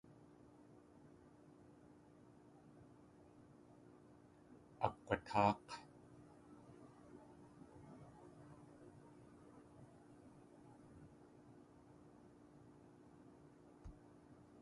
[4.85, 5.67] Akg̲watáak̲.